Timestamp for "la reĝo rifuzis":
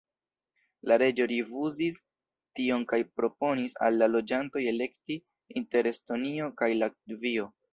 0.91-1.99